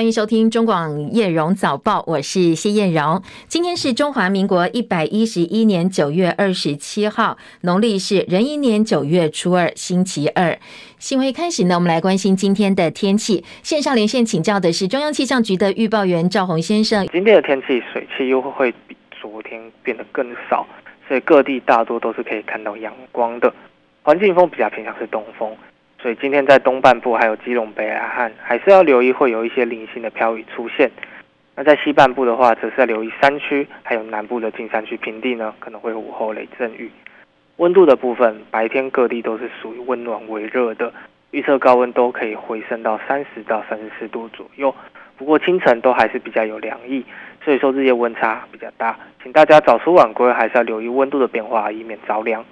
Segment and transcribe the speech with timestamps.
[0.00, 3.22] 欢迎收听中广叶荣早报，我是谢燕荣。
[3.48, 10.58] 今天是中华民国一百一十一年九月二十七号，农历是壬寅年九月初二，星期二。
[10.98, 13.44] 新闻一开始呢，我们来关心今天的天气。
[13.62, 17.06] 线上连线请教的是中央气象局的预报员赵宏先生。
[17.12, 20.66] 今天的天气水汽又会比昨天变得更少，
[21.06, 23.52] 所以各地大多都是可以看到阳光的。
[24.02, 25.54] 环境风比较偏向是东风。
[26.02, 30.90] 所以今天在东半部还有基隆北海岸，还是要留意会有一些零星的飘雨出现。
[31.54, 36.90] 那在西半部的话，则是要留意山区还有南部的近山区平地呢，可能会有午后雷阵雨。
[37.56, 40.90] 温度的部分，白天各地都是属于温暖微热的，
[41.32, 44.74] 预测高温都可以回升到三十到三十四度左右。
[45.18, 47.04] 不过清晨都还是比较有凉意，
[47.44, 52.42] 所以说日夜温差比较大，请大家早出晚归，还是要留意温度的变化，以免着凉。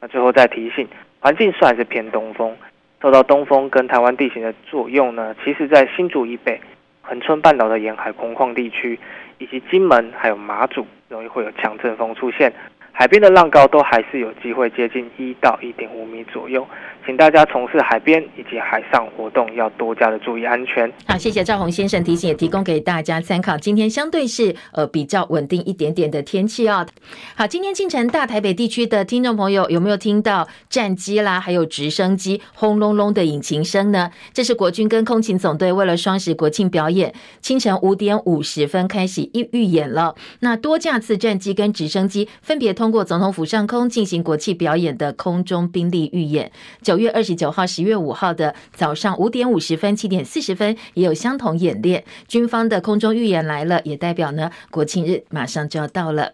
[0.00, 0.86] 那最后再提醒，
[1.18, 2.56] 环境算是偏东风。
[3.02, 6.60] 受到东风跟台湾地形的作用呢，其实在新竹以北、
[7.02, 8.96] 恒春半岛的沿海空旷地区，
[9.38, 12.52] 以及金门还有马祖，容易会有强阵风出现。
[12.92, 16.64] 海边的浪高都还是有机会接近一到一点五米左右，
[17.04, 20.90] 请大家从事海边以及海上活动要多加的注意安全。
[21.06, 23.58] 好，谢谢赵宏先生提醒，也提供给大家参考。
[23.58, 26.86] 今天相对是呃比较稳定一点点的天气哦。
[27.34, 34.10] 好，今天清晨大台北地区的听众朋友有没有听到战机啦，还有直升机轰隆隆的引擎声呢？
[34.32, 40.14] 这是国军跟空勤总队为了双十国庆表演，清晨五点五十分开始预预演了。
[40.40, 46.52] 那多架次战机跟直升机分别通过总统府上空进行国庆表演的空中兵力预演，
[46.92, 52.04] 九月二十九号、十月五号的早上五点五十分、七点四十分也有相同演练。
[52.28, 56.32] 军方的空中预演来了，也代表呢国庆日马上就要到了。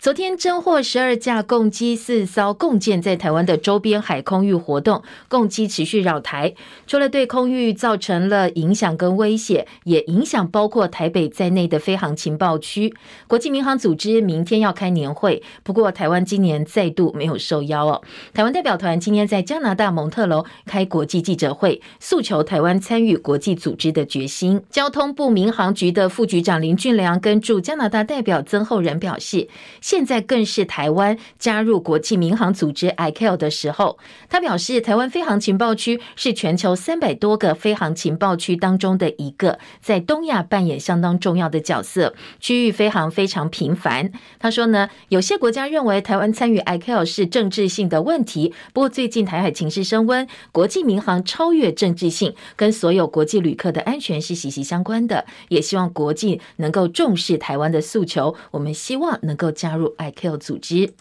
[0.00, 6.54] 昨天侦获十二架共机四艘共舰在台湾的周边海空域活动，共机持续扰台，
[6.86, 12.94] 除了对空域造成了影响跟威胁，也影响包括台北在内的飞航情报区。
[13.26, 18.00] 国际民航组织明天要开年会，不过台湾今年再度没有受邀哦。
[18.32, 24.62] 台湾代表团今天在加拿大蒙特楼开国际记者会，诉求台湾参与国际组织的决心。
[24.70, 29.47] 交通部民航局的副局长林俊良跟驻加拿大代表曾厚仁表示。
[29.80, 33.98] 现在更是台湾加入国际民航组织 ICAO 的时候。
[34.28, 44.12] 他表示，台湾飞航情报区是全球三百多个飞航情报区当中的一个，在东亚扮演相当重要的角色，区域飞航非常频繁。
[44.38, 55.24] 他说呢，有些国家认为台湾参与 ICAO 是政治性的问题，不过最近台海情势升温，国际民航超越政治性，跟所有国际旅客的安全是息息相关的。
[55.48, 60.92] 也希望国际能够重视台湾的诉求，我们希望能够加入 I Q O 组织。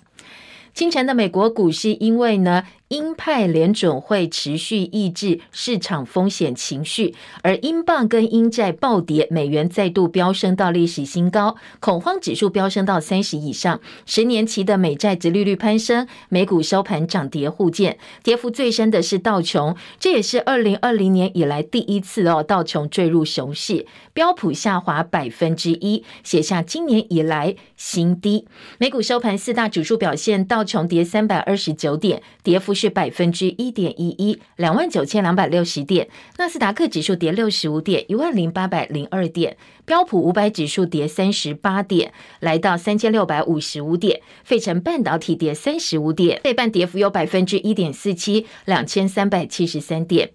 [0.74, 2.64] 清晨的美国股市，因为呢。
[2.90, 28.48] 鹰派联准会持续抑制市场风险情绪，而英镑跟英债暴跌，美元再度飙升到历史新高，恐慌指数飙升到三十以上，十年期的美债殖利率攀升，美股收盘涨跌互见，跌幅最深的是道琼，这也是二零二零年以来第一次哦，道琼坠入熊市，标普下滑百分之一，写下今年以来新低。
[28.78, 32.77] 美股收盘四大指数表现，道琼跌三百二十九点，跌幅。
[32.78, 36.08] 是百分之一点一一，两万九千两百六十点。
[36.38, 39.58] 纳斯达克指数跌六十五点，一万零八百零二点。
[39.86, 44.22] 标普五百指数跌三十八点，来到三千六百五十五点。
[44.44, 50.30] 费城半导体跌三十五点，费半跌幅有百分之一点四七，两千三百七十三点。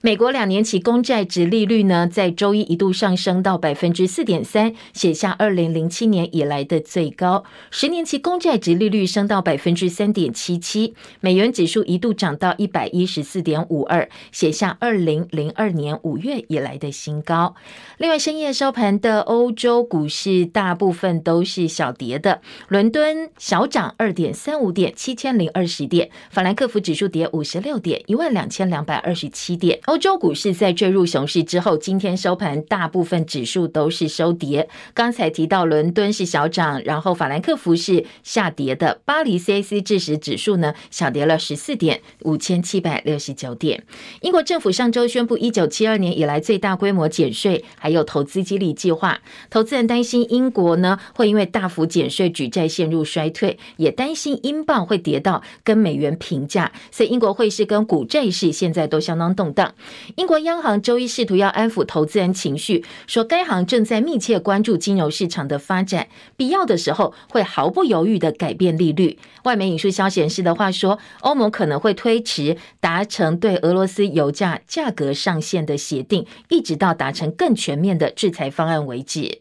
[0.00, 7.42] 美国两年期公债殖利率呢，在周一一度上升到百分之四点三，写下二零零七年以来的最高。
[7.72, 17.56] 十年期公债殖利率升到百分之三点七七，美元指数一度涨到一百一十四点五二，写下二零零二年五月以来的新高。
[17.96, 29.80] 另外，深夜收盘的欧洲股市大部分都是小跌的，伦敦小涨二点三五点，七千零二十点；法兰克福指数跌五十六点，一万两千两百二十七点。
[29.88, 34.68] 欧洲股市在坠入熊市之后，今天收盘大部分指数都是收跌。
[34.92, 39.00] 刚才提到伦敦是小涨，然后法兰克福是下跌的。
[39.06, 43.82] 巴黎 CAC 致时指数呢，小跌了十四点，五千七百六十九点。
[44.20, 49.22] 英国政府上周宣布，一九七二年以来最大规模减税，还有投资激励计划。
[49.48, 59.72] 投资人担心英国呢会因为大幅减税举债陷入衰退，也担心英镑会跌到跟美元平价，所以英国汇市跟股债市现在都相当动荡。
[60.16, 69.18] 英国央行周一试图要安抚投资人情绪，说该行正在密切关注金融市场的发展，必要的时候会毫不犹豫的改变利率。
[69.44, 79.38] 外媒引述消息人士的话说，欧盟可能会推迟达成对俄罗斯油价价格上限的协定，一直到达成更全面的制裁方案为止。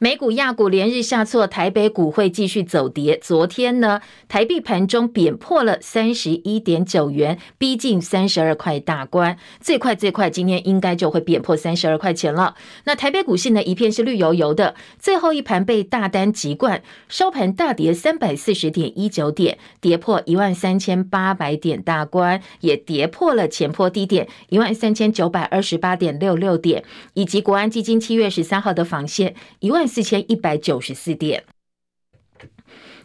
[0.00, 3.18] 美股、亚股连日下挫，台北股会继续走跌。
[3.20, 9.36] 昨天呢，台币盘中贬破了三十一点九元，逼近三十二块大关。
[9.60, 12.54] 最快最快，今天应该就会贬破三十二块钱了。
[12.84, 14.76] 那台北股市呢，一片是绿油油的。
[15.00, 26.84] 最后一盘被大单击灌，收盘大跌三百四十点一九点，跌破一万三千八百点大关，也跌破了前波低点一万三千九百二十八点六六点，
[27.14, 29.87] 以及国安基金七月十三号的防线一万。
[29.88, 31.44] 四千一百九十四点，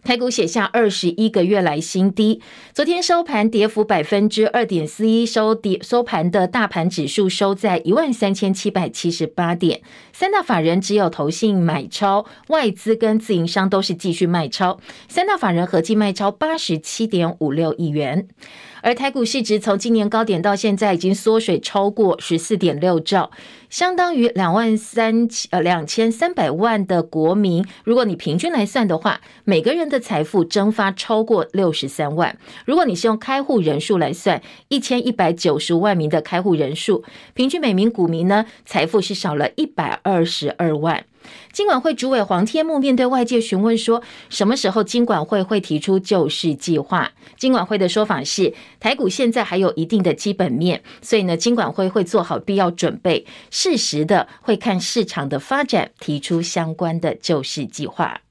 [0.04, 2.42] 台股写下二十一个月来新低。
[2.74, 9.82] 昨天收盘跌幅百分之二点四一，收跌收盘的大盘指数收在一万三千七百七十八点。
[10.12, 14.80] 三大法人只有投信买超，外资跟自营商都是继续卖超。
[15.08, 18.28] 三大法人合计卖超八十七点五六亿元。
[18.84, 23.32] 而台股市值从今年高点到现在已经缩水超过十四点六兆，
[23.70, 27.66] 相当于两万三呃两千三百万的国民。
[27.86, 32.38] 如果你平均来算的话，每个人的财富蒸发超过六十三万。
[32.66, 41.06] 如果你是用开户人数来算，一千一百九十万名的开户人数，平均每名股民呢财富是少了一百二十二万。
[41.52, 47.12] 金管会主委黄天木面对外界询问说，什么时候金管会会提出救市计划？
[47.38, 58.22] 金管会的说法是，台股现在还有一定的基本面，所以呢，金管会会做好必要准备，适时的会看市场的发展，提出相关的救市计划。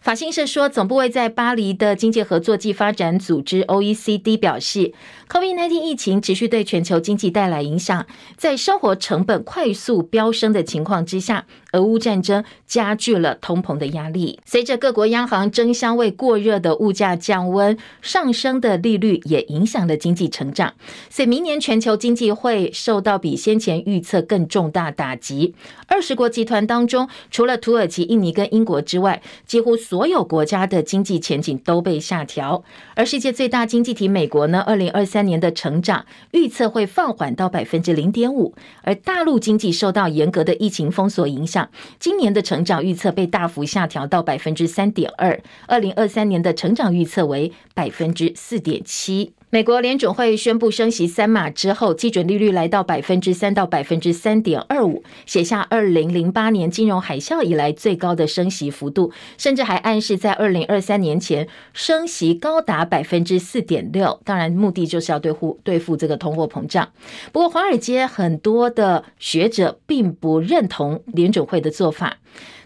[0.00, 4.92] 法新社说，总部位在巴黎的经济合作暨发展组织 （OECD） 表示
[5.28, 8.06] ，COVID-19 疫情持续对全球经济带来影响，
[8.36, 14.38] 在生活成本快速飙升的情况之下，俄乌战争加剧了通膨的压力。
[14.44, 20.74] 随着各国央行争相为过热的物价降温，上升的利率也影响了经济成长，
[21.08, 25.54] 所以明年全球经济会受到比先前预测更重大打击。
[25.86, 32.64] 二十国集团当中，除了土耳其、印尼跟英国之外，几乎所有国家的经济前景都被下调，
[32.94, 49.32] 而世界最大经济体美国呢，二零二三三年的成长预测会放缓到百分之零点五，而大陆经济受到严格的疫情封锁影响，今年的成长预测被大幅下调到百分之三点二，二零二三年的成长预测为百分之四点七。
[49.56, 64.20] 美国联准会宣布升息三码之后，基准利率来到百分之三到百分之三点二五，写下二零零八年金融海啸以来最高的升息幅度，甚至还暗示在二零二三年前升息高达百分之四点六。
[64.26, 66.90] 当然，目的就是要对付对付这个通货膨胀。
[67.32, 72.18] 不过，华尔街很多的学者并不认同联准会的做法。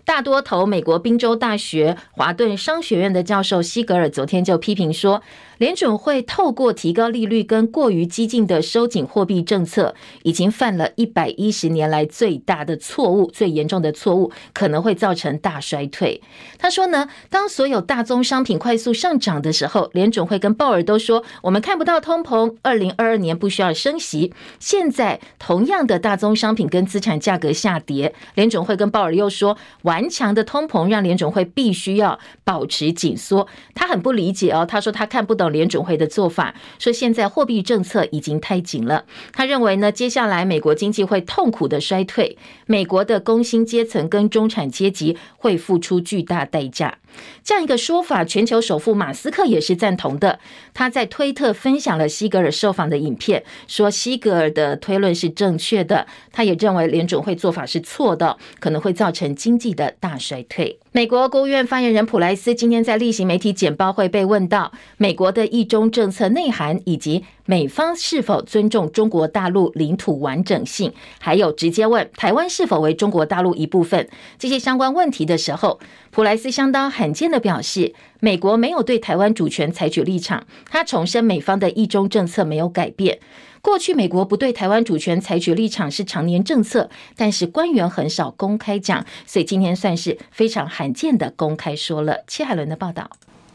[0.02, 5.22] 大多头美国宾州大学华顿商学院的教授西格尔昨天就批评说，
[5.60, 16.22] 联准会透过提高利率跟过于激进的收紧货币政策，已经犯了一百一十年来最大的错误、最严重的错误，可能会造成大衰退。
[16.56, 24.32] 他说呢，当所有大宗商品快速上涨的时候，联准会跟鲍尔都说，我们看不到通膨，二零二二年不需要升息。
[24.58, 33.46] 现在同样的大宗商品跟资产价格下跌，联准会跟鲍尔又说，顽强的通膨让联准会必须要保持紧缩。
[33.74, 35.50] 他很不理解哦，他说他看不懂。
[35.50, 39.04] 联准会的做法说，现在货币政策已经太紧了。
[39.33, 46.99] 他认为呢，接下来美国经济会痛苦的衰退，美国的工薪阶层跟中产阶级会付出巨大代价。
[47.43, 50.38] 这样一个说法，全球首富马斯克也是赞同的。
[50.73, 56.07] 他在推特分享了西格尔受访的影片，说西格尔的推论是正确的。
[56.33, 60.79] 他也认为联准会做法是错的，可能会造成经济的大衰退。
[60.93, 75.79] 美国国务院发言人普莱斯今天在例行媒体简报会被问到美国的一中政策内涵，以及美方是否尊重中国大陆领土完整性，还有直接问台湾是否为中国大陆一部分这些相关问题的时候，
[76.11, 80.47] 普莱斯相当罕见的表示，美国没有对台湾主权采取立场。
[80.69, 83.19] 他重申美方的一中政策没有改变。
[83.62, 92.23] 过去美国不对台湾主权采取立场是常年政策，但是官员很少公开讲，所以今天算是非常罕见的公开说了。
[92.26, 93.09] 戚海伦的报道。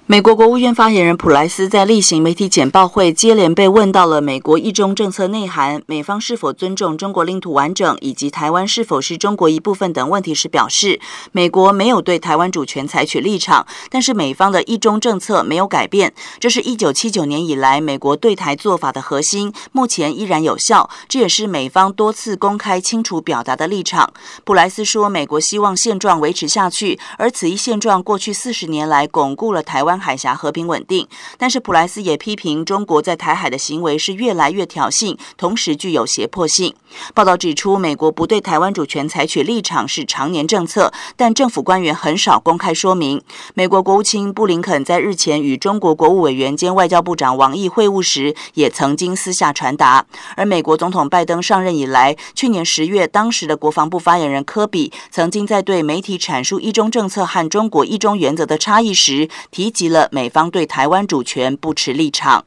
[0.08, 24.14] 美国国务院发言人普莱斯在例行媒体简报会接连被问到了美国一中政策内涵、美方是否尊重中国领土完整以及台湾是否是中国一部分等问题时，表示美国没有对台湾主权采取立场，但是美方的一中政策没有改变，这是一九七九年以来美国对台做法的核心，目前依然有效，这也是美方多次公开清楚表达的立场。
[24.44, 29.95] 普莱斯说，美国希望现状维持下去，而此一现状过去四十年来巩固了台湾。
[30.00, 31.08] 海峡和平稳定。
[31.38, 36.74] 但是普莱斯也批评中国在台海的行为是越来越挑衅，同时具有胁迫性。
[37.14, 43.22] 报道指出，美国不对台湾主权采取立场是常年政策，但政府官员很少公开说明。
[43.54, 50.06] 美国国务卿布林肯在日前与中国国务委员兼外交部长王毅会晤时，也曾经私下传达。
[50.36, 62.46] 而美国总统拜登上任以来，去年十月，当时的国防部发言人科比曾经在对媒体阐述“一中”政策和中国“一中”原则的差异时，提及了美方对台湾主权不持立场。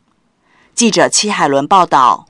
[0.75, 2.27] 记者戚海伦报道。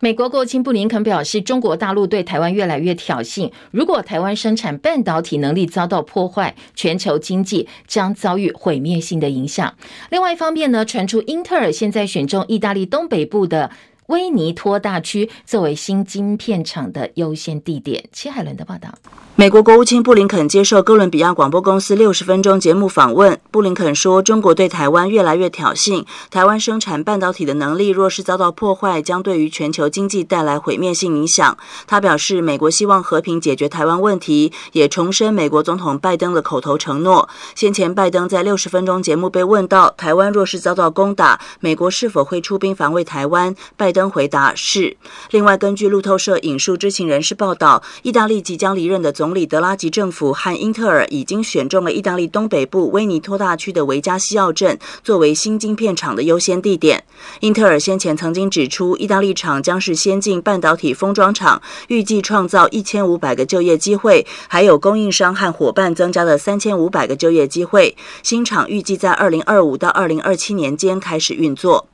[0.00, 9.74] 美国国务卿布林肯表示，中国大陆对台湾越来越挑衅，如果台湾生产半导体能力遭到破坏，全球经济将遭遇毁灭性的影响。
[10.10, 13.72] 另外一方面呢，传出英特尔现在选中意大利东北部的
[14.06, 18.04] 威尼托大区作为新晶片厂的优先地点。
[18.12, 18.94] 齐海伦的报道。
[19.40, 23.38] 美国国务卿布林肯接受哥伦比亚广播公司六十分钟节目访问。
[23.52, 37.28] 布林肯说：“中国对台湾越来越挑衅，台湾生产半导体的能力若是遭到破坏，将对于全球经济带来毁灭性影响。”他表示，美国希望和平解决台湾问题，也重申美国总统拜登的口头承诺。
[37.54, 43.54] 先前，拜登在六十分钟节目被问到台湾若是遭到攻打，美国是否会出兵防卫台湾？
[43.76, 44.96] 拜登回答是。
[45.30, 49.27] 另外，根据路透社引述知情人士报道，意大利即将离任的总。
[49.28, 57.04] 总理德拉吉政府和英特尔已经选中了意大利东北部威尼托大区的维加西奥镇作为新晶片厂的优先地点。
[57.40, 67.94] 英特尔先前曾经指出，意大利厂将是先进半导体封装厂，预计创造一千五百个就业机会，还有供应商和伙伴增加了三千五百个就业机会。
[68.22, 71.86] 新厂预计在二零二五到二零二七年间开始运作。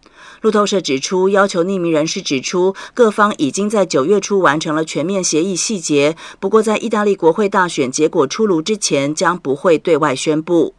[0.45, 6.19] 路透社指出，要求匿名人士指出，各方已经在九月初完成了全面协议细节。
[6.39, 10.75] 不过，在意大利国会大选结果出炉之前，将不会对外宣布。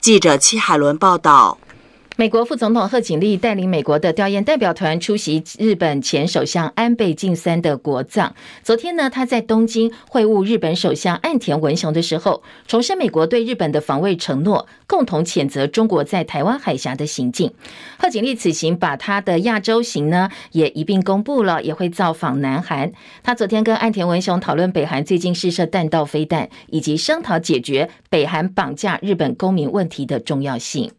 [0.00, 1.58] 记者戚海伦报道。
[2.18, 8.34] 美国副总统贺锦丽带领美国的吊唁代表团出席日本前首相安倍晋三的国葬。
[8.62, 17.52] 昨天呢，他在东京会晤日本首相岸田文雄的时候，重申美国对日本的防卫承诺，共同谴责中国在台湾海峡的行径。
[17.98, 22.90] 贺锦丽此行把他的亚洲行呢也一并公布了，也会造访南韩。
[23.22, 30.90] 他昨天跟岸田文雄讨论北韩最近试射弹道飞弹，以及商讨解决北韩绑架日本公民问题的重要性。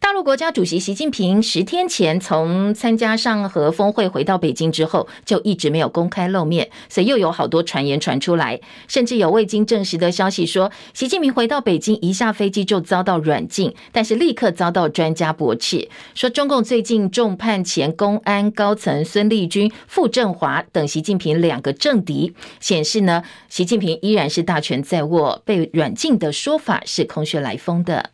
[0.00, 28.10] 大陆国家主席习近平十天前从参加上合峰会回到北京之后，就一直没有公开露面，所以又有好多传言传出来，甚至有未经证实的消息说，习近平回到北京一下飞机就遭到软禁，但是立刻遭到专家驳斥，说中共最近重判前公安高层孙立军、傅政华等习近平两个政敌，显示呢，习近平依然是大权在握，被软禁的说法是空穴来风的。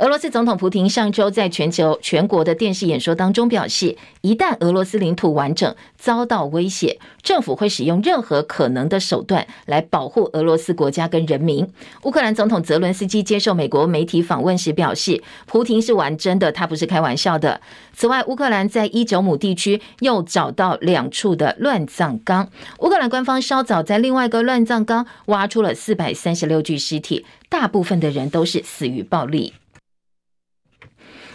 [0.00, 11.70] 俄罗斯总统普京上周在全球全国的电视演说当中表示，一旦俄罗斯领土完整遭到威胁，政府会使用任何可能的手段来保护俄罗斯国家跟人民。
[12.04, 17.60] 乌克兰总统泽伦斯基接受美国媒体访问时表示，普亭是玩真的，他不是开玩笑的。
[17.92, 29.52] 此外，乌克兰在伊久姆地区又找到两处的乱葬岗，乌克兰官方稍早在另外一个乱葬岗挖出了四百三十六具尸体，大部分的人都是死于暴力。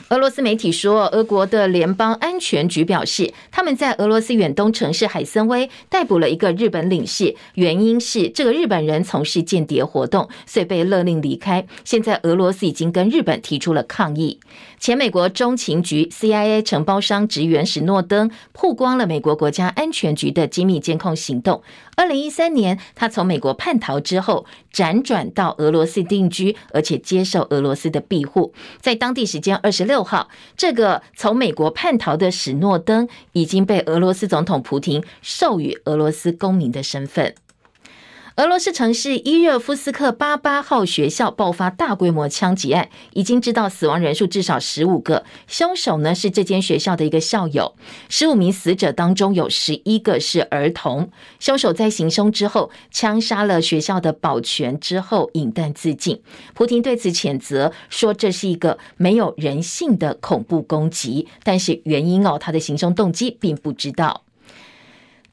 [0.09, 11.65] 俄罗斯媒体说，俄国的联邦安全局表示，他们在俄罗斯远东城市海参崴逮捕了一个日本领事，原因是这个日本人从事间谍活动，所以被勒令离开。
[11.83, 14.39] 现在俄罗斯已经跟日本提出了抗议。
[14.79, 21.63] 前美国中情局 CIA 承包商职员史诺登曝光了美国国家安全局的机密监控行动。
[21.95, 28.53] 二零一三年，他从美国叛逃之后，辗转到俄罗斯定居，而且接受俄罗斯的庇护。
[28.81, 37.33] 在当地时间二十六号，这个从美国叛逃的史诺登已经被俄罗斯总统普廷授予俄罗斯公民的身份。
[38.35, 47.75] 俄罗斯城市伊热夫斯克八八号学校爆发大规模枪击案，已经知道死亡人数至少十五个，凶手呢是这间学校的一个校友。
[48.09, 51.09] 十五名死者当中有十一个是儿童。
[51.39, 56.21] 凶手在行凶之后枪杀了学校的保全之后引弹自尽。
[56.53, 64.24] 普亭对此谴责说，这是一个没有人性的恐怖攻击，但是原因哦，他的行凶动机并不知道。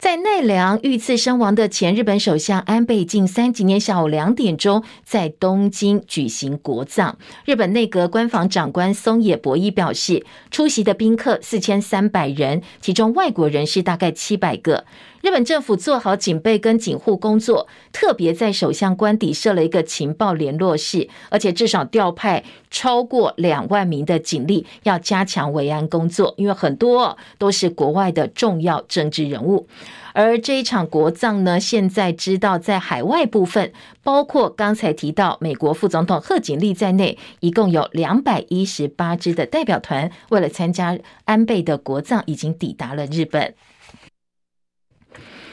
[0.03, 7.17] 在奈良遇刺身亡的前日本首相安倍晋三，今天下午两点钟在东京举行国葬。
[7.45, 14.85] 日本内阁官房长官松野博一表示，出席的宾客四千三百人，其中外国人士大概七百个。
[15.23, 26.35] 日本政府做好警备跟警护工作，特别在首相官邸设了一个情报联络室，而且至少调派超过两万名的警力，要加强维安工作。
[26.37, 29.69] 因为很多都是国外的重要政治人物，
[30.13, 43.55] 而这一场国葬呢，现在知道在海外部分，包括刚才提到美国副总统贺锦丽在内，一共有两百一十八支的代表团，为了参加安倍的国葬，已经抵达了日本。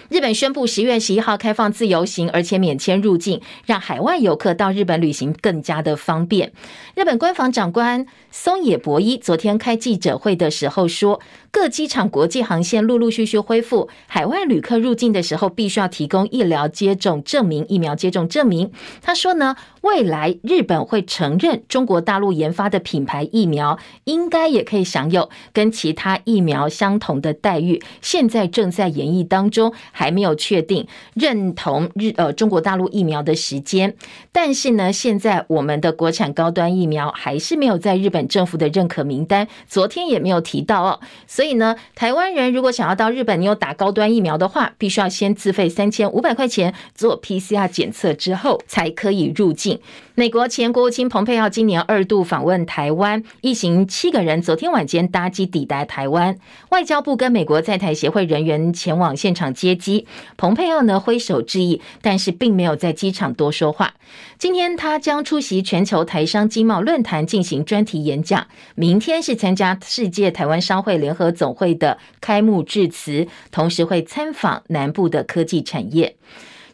[0.10, 6.52] 日本宣布十月十一号开放自由行，而且免签入境，让海外游客到日本旅行更加的方便。
[6.96, 18.72] 日本官房长官松野博一昨天开记者会的时候说，各机场国际航线陆陆续续恢复，海外旅客入境的时候必须要提供医疗接种证明、疫苗接种证明。
[19.02, 27.82] 他说呢，未来日本会承认中国大陆研发的品牌疫苗，应该也可以享有跟其他疫苗相同的待遇。
[28.02, 29.74] 现在正在研议当中。
[29.92, 33.96] 还没有确定认同日呃中国大陆疫苗的时间，
[34.32, 41.00] 但是呢，现在我们的国产高端疫苗还是没有在日本政府的认可名单，昨天也没有提到哦。
[41.40, 49.80] 所以呢，台湾人如果想要到日本，你有打高端疫苗的话，必须要先自费三千五百块钱做 PCR 检测之后才可以入境。
[50.20, 56.38] 美国前国务卿蓬佩奥今年二度访问台湾，一行七个人昨天晚间搭机抵达台湾，
[56.72, 60.06] 外交部跟美国在台协会人员前往现场接机。
[60.36, 63.94] 蓬佩奥呢挥手致意，但是并没有在机场多说话。
[64.38, 68.46] 今天他将出席全球台商经贸论坛进行专题演讲，
[68.76, 76.18] 明天是参加世界台湾商会联合总会的开幕致辞，同时会参访南部的科技产业。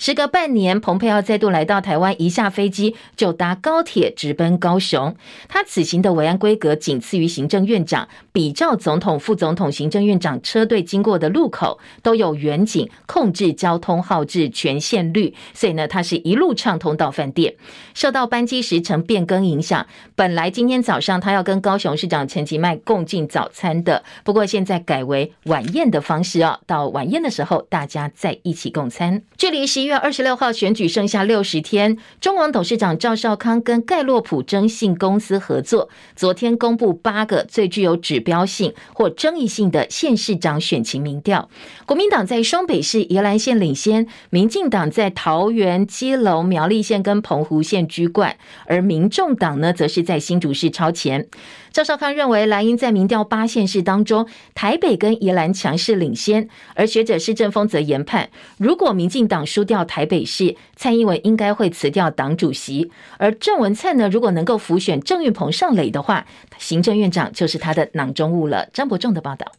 [0.06, 5.16] 时隔半年，蓬佩奥再度来到台湾，一下飞机就搭高铁直奔高雄。
[5.48, 17.56] 他此行的维安规格仅次于行政院长，比照总统、副总统、行政院长车队经过的路口都有远景控制交通号志全线绿，所以呢，他是一路畅通到饭店。
[17.96, 29.24] 受到班机时程变更影响，本来今天早上他要跟高雄市长陈吉迈共进早餐的，不过现在改为晚宴的方式哦，到晚宴的时候大家再一起共餐。
[29.36, 41.50] 距离十一月二十六号选举剩下六十天，中广董事长赵少康跟盖洛普征信公司合作，昨天公布八个最具有指标性或争议性的县市长选情民调。
[41.86, 51.28] 国民党在双北市宜兰县领先，民进党在桃园、基隆、苗栗县跟澎湖县居冠，而民众党呢，则是在新竹市超前。
[51.72, 66.26] 赵少康认为，蓝营在民调八县市当中，台北跟宜兰强势领先，而学者施正丰则研判，如果民进党输掉台北市，蔡英文应该会辞掉党主席，而郑文灿呢，如果能够辅选郑运鹏上垒的话，
[66.58, 68.70] 行政院长就是他的囊中物了。
[68.72, 69.52] 张伯仲的报道。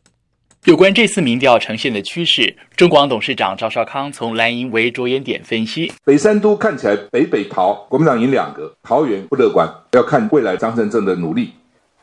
[0.64, 11.52] 有关这次民调呈现的趋势，中广董事长赵少康从蓝营为着眼点分析：北三都看起来北北桃国民党赢两个，桃园不乐观，要看未来张胜正的努力。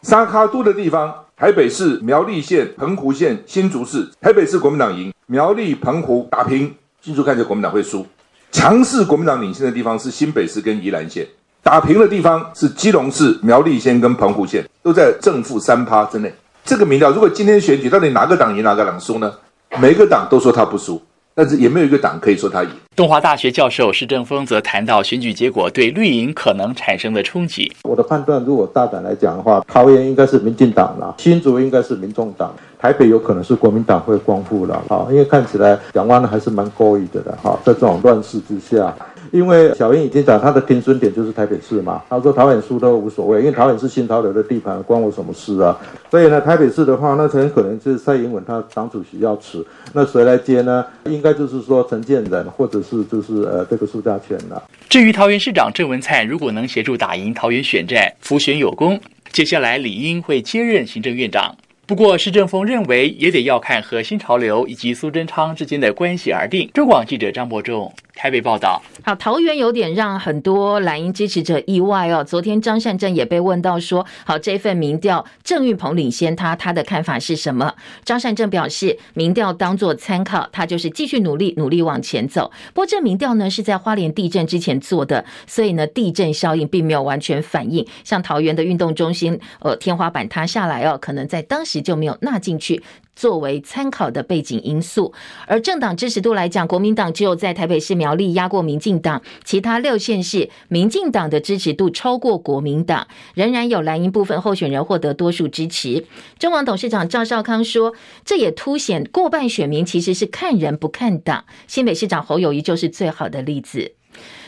[0.01, 4.09] 沙卡都的地方，台北市、苗栗县、澎湖县、新竹市。
[4.21, 6.73] 台北市国民党赢，苗栗、澎湖打平。
[7.05, 8.07] 迅速看见国民党会输。
[8.49, 11.27] 强势国民党领先的地方是新北市跟宜兰县，
[11.61, 16.33] 打平的地方是基隆市、苗栗县跟澎湖县，都在正负三趴之内。
[16.63, 19.33] 这个民调，如果今天选举到底哪个党赢哪个党输呢？
[19.81, 21.01] 每个党都说他不输。
[21.35, 22.69] 但是也没有一个党可以说他赢。
[22.95, 27.71] 东华大学教授施正峰则谈到选举结果对绿营可能产生的冲击。
[27.83, 34.83] 我的判断，如果大胆来讲的话，桃园应该是民进党了，新竹应该是民众党，台北有可能是国民党会光复了。
[34.87, 37.35] 好，因为看起来蒋万安还是蛮勾引的的。
[37.41, 38.93] 好，在这种乱世之下。
[39.33, 42.03] 因为小英已经讲，他的停损点就是台北市嘛。
[42.07, 45.75] 他说桃园输都无所谓，因为桃园是新潮流的地盘，关我什么事啊？
[46.11, 50.85] 所以呢，台北市的话，那很可能就是蔡英文他党主席要辞，那谁来接呢？
[51.05, 54.61] 应该就是说陈建仁，或者是就是呃这个苏家全了。
[54.87, 61.55] 至于桃园市长郑文灿，如果能协助打赢桃园选战，辅选有功，接下来理应会接任行政院长。
[61.87, 66.69] 不过，施正丰认为也得要看和新潮流以及苏贞昌之间的关系而定。
[66.71, 67.91] 中广记者张伯仲。
[68.15, 72.23] 台北报道，好，桃园有点让很多蓝营支持者意外哦。
[72.23, 77.73] 昨天张善政也被问到说，好，这份民调郑玉鹏领先他，他的看法是什么？
[78.05, 82.51] 张善政表示，民调当作参考，他就是继续努力，努力往前走。
[82.73, 92.81] 不过这民调呢是在花莲地震之前做的，所以呢地震效应并没有完全反映，像桃园的运动中心，呃，天花板塌下来哦，可能在当时就没有纳进去。
[93.15, 95.13] 作为参考的背景因素。
[95.47, 106.05] 而政党支持度来讲，国民党只有在台北市苗栗压过民进党，其他六县市民进党的支持度超过国民党，仍然有蓝营部分候选人获得多数支持。
[106.39, 107.93] 中网董事长赵少康说，
[108.25, 111.45] 这也凸显过半选民其实是看人不看党。
[111.67, 113.93] 新北市长侯友宜就是最好的例子。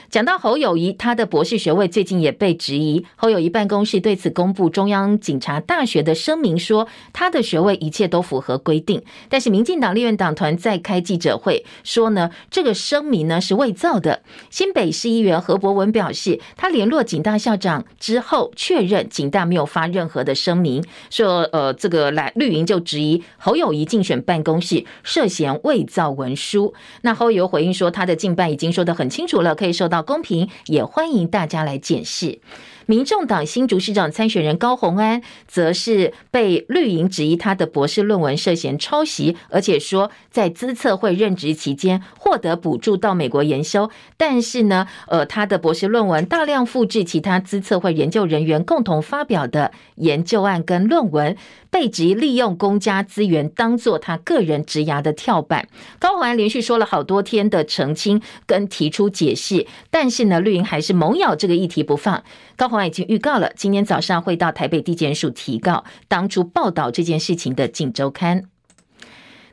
[0.09, 3.05] 讲到侯友谊，他的博士学位最近也被质疑。
[3.15, 9.01] 侯友谊办公室对此公布中央警察大学的声明说，他的学位一切都符合规定。
[9.27, 14.21] 但是民进党立院党团在开记者会说呢，这个声明呢是伪造的。
[14.49, 26.73] 新北市议员何博文表示，他联络警大校长之后，确认警大没有发任何的声明，说呃这个来绿营就质疑侯友谊竞选办公室涉嫌伪造文书。
[27.01, 29.94] 那侯友回应说，他的竞办已经说得很清楚了，可以受到。
[30.01, 32.39] 公平，也欢迎大家来检视。
[32.87, 51.35] 民众党新竹市长参选人高虹安，则是被绿营质疑他的博士论文涉嫌抄袭，而且说在资策会任职期间获得补助到美国研修，但是呢，呃，他的博士论文大量复制其他资策会研究人员共同发表的研究案跟论文。
[51.71, 55.67] 被指利用公家资源当做他个人职涯的跳板，
[55.99, 62.23] 高虹安连续说了好多天的澄清跟提出解释，但是呢，绿营还是猛咬这个议题不放。
[62.55, 68.41] 高虹安已经预告了，今天早上会到台北地检署提告当初报道这件事情的《镜周刊》。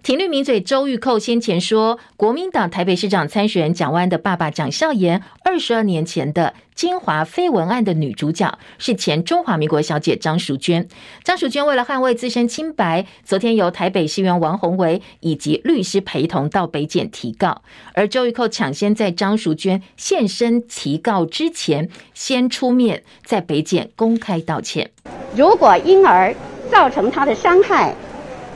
[0.02, 10.88] 挺绿名嘴周玉蔻先前说，国民党台北市长参选人蒋万的爸爸蒋孝严，二十二年前的金华绯闻案的女主角是前中华民国小姐张淑娟。
[11.22, 17.62] 张淑娟为了捍卫自身清白，昨天由台北市议员王鸿薇以及律师陪同到北检提告。
[17.94, 24.90] 而周玉蔻抢先在张淑娟现身提告之前，先出面在北检公开道歉。
[25.36, 26.34] 如果因而
[26.68, 27.94] 造成她的伤害，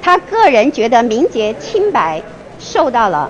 [0.06, 2.22] 他个人觉得名节清白
[2.60, 3.28] 受到了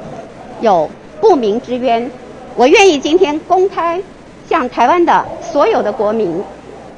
[0.61, 0.91] 有
[1.23, 2.11] 不明之冤，
[2.55, 4.03] 我愿意今天公开
[4.47, 6.45] 向台湾的所有的国民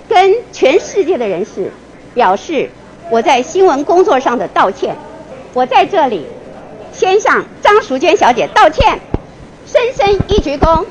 [0.08, 1.70] 跟全世界的人士
[2.12, 2.68] 表示
[3.08, 4.96] 我在新闻工作上的道歉。
[5.54, 6.26] 我在这里
[6.92, 8.98] 先向张淑娟小姐道歉，
[9.64, 10.84] 深深一鞠躬。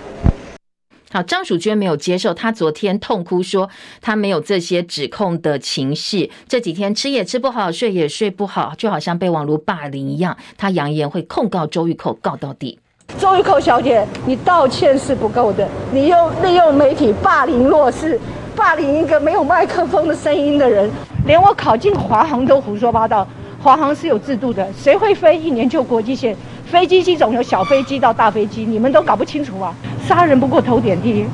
[1.10, 3.70] 好，张淑娟没有接受，她昨天痛哭说，
[4.02, 10.36] 她没有这些指控的情绪，这几天吃也吃不好，睡也睡不好，就好像被网络霸凌一样。
[10.58, 12.78] 她扬言会控告周玉蔻，告到底。
[13.17, 18.20] 周玉蔻小姐，你道歉是不够的，你又利用媒体霸凌弱势，
[18.54, 20.91] 霸凌一个没有麦克风的声音的人，
[21.26, 23.26] 连我考进华航都胡说八道。
[23.60, 26.36] 华航是有制度的，谁会飞一年就国际线？
[26.72, 29.74] 飞机机种有小飞机到大飞机，你们都搞不清楚啊！
[30.06, 31.26] 杀人不过头点地，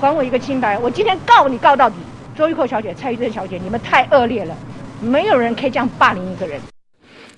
[0.00, 0.76] 还我一个清白！
[0.78, 1.96] 我今天告你告到底！
[2.36, 4.54] 周玉蔻小姐、蔡玉珍小姐，你们太恶劣了，
[5.00, 6.60] 没有人可以这样霸凌一个人。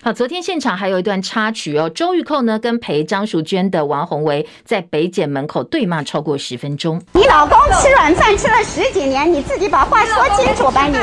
[0.03, 7.01] 好，昨天现场还有一段插曲哦，周玉蔻呢跟陪张淑娟的王宏维在北检门口对骂超过十分钟。
[7.13, 10.97] 你老公吃软饭吃了十几年，你自己把话说清楚吧你！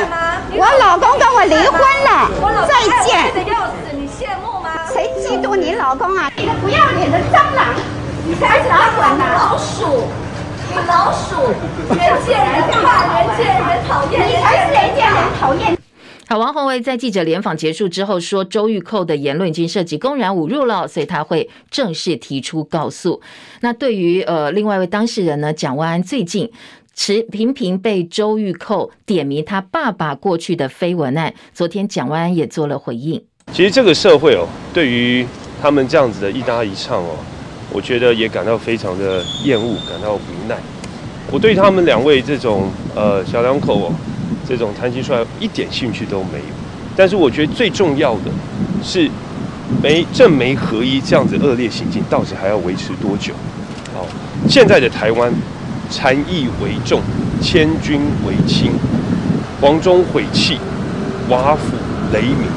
[0.51, 3.90] 你我老公跟我离婚了，再见。
[5.21, 6.31] 嫉妒你老公啊？
[6.35, 7.75] 你个不要脸的蟑螂！
[8.27, 9.23] 你才是哪管呢？
[9.35, 10.07] 老鼠！
[10.67, 11.53] 你老鼠！
[11.89, 15.77] 人见人怕，人见人讨厌，你才是人见人讨厌。
[16.27, 23.21] 好，王鸿薇在记者联访结束之后说，周玉蔻的言论已经涉及公然侮辱了，所以他会正式提出告诉。
[23.59, 26.51] 那对于呃另外一位当事人呢，蒋万安最近
[26.95, 33.23] 持频频被周玉蔻点名他爸爸过去的绯闻案，昨天蒋万安也做了回应。
[33.53, 35.25] 其实这个社会哦，对于
[35.61, 37.17] 他们这样子的一搭一唱哦，
[37.71, 40.55] 我觉得也感到非常的厌恶，感到无奈。
[41.29, 43.93] 我对他们两位这种呃小两口哦，
[44.47, 46.55] 这种谈情说爱一点兴趣都没有。
[46.95, 48.31] 但是我觉得最重要的
[48.81, 49.09] 是，
[49.83, 53.33] 媒政媒合一这样子恶劣行径，到底还要维持多久？
[53.93, 54.05] 好，
[54.47, 55.31] 现在的台湾，
[55.89, 57.01] 禅意为重，
[57.41, 58.71] 千军为轻，
[59.59, 60.57] 黄忠晦气，
[61.29, 61.75] 瓦釜
[62.13, 62.47] 雷鸣。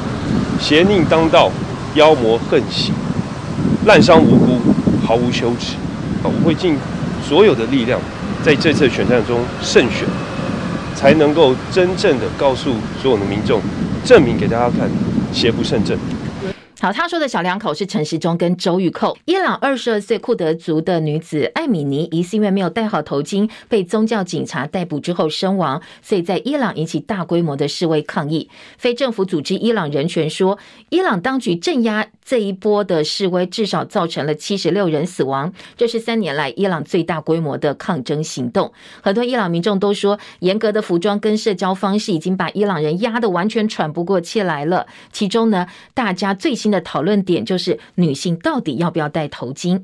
[0.59, 1.51] 邪佞当道，
[1.95, 2.93] 妖魔横行，
[3.85, 4.59] 滥杀无辜，
[5.05, 5.75] 毫无羞耻。
[6.23, 6.75] 我会尽
[7.27, 7.99] 所有的力量，
[8.43, 10.07] 在这次选战中胜选，
[10.95, 13.61] 才能够真正的告诉所有的民众，
[14.03, 14.89] 证明给大家看，
[15.31, 15.97] 邪不胜正。
[16.81, 19.17] 好，他说的小两口是陈时中跟周玉蔻。
[19.23, 28.49] 伊朗二十二岁库德族的女子艾米尼，疑似因为没有戴好头巾，被宗教警察逮捕之后身亡，所以在伊朗引起大规模的示威抗议。
[28.77, 30.59] 非政府组织伊朗人权说，
[30.89, 38.73] 伊朗当局镇压这一波的示威，至少造成了七十六人死亡，这是三年来伊朗最大规模的抗争行动。
[39.01, 44.85] 很多伊朗民众都说，严格的服装跟社交方式已经把伊朗人压得完全喘不过气来了。
[45.13, 49.83] 其中呢，大家最新的讨论点就是女性到底要不要戴头巾？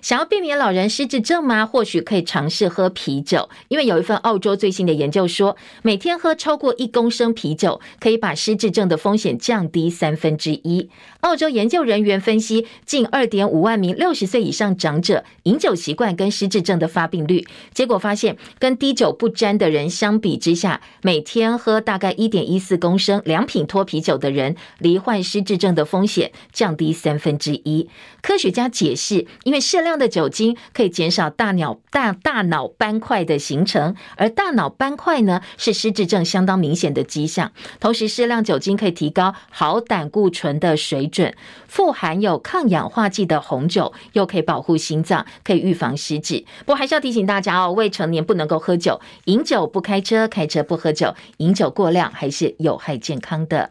[0.00, 1.66] 想要避免老人失智症吗？
[1.66, 10.88] 或许可以尝试喝啤酒，因为有一份澳洲最新的研究说，每天喝超过一公升啤酒，可以把失智症的风险降低三分之一。
[11.20, 26.21] 澳洲研究人员分析近二点五万名六十岁以上长者饮酒习惯跟失智症的发病率，结果发现，跟滴酒不沾的人相比之下，每天喝大概一点一四公升两品脱啤酒的人，罹患失智症的风险
[26.52, 27.88] 降低三分之一。
[28.20, 37.50] 科学家解释，因为适量的酒精可以减少大脑大大脑斑块的形成，而大脑斑块呢是失智症相当明显的迹象。
[37.80, 41.34] 同时，适量酒精可以提高好胆固醇的水准，
[41.66, 46.44] 富含有抗氧化剂的红酒又可以保护心脏，可以预防失智。
[46.60, 53.70] 不过，还是要提醒大家哦，未成年不能够喝酒，饮酒不开车，开车不喝酒，饮酒过量还是有害健康的。